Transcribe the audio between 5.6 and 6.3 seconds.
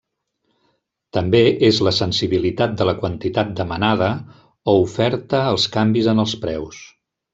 canvis en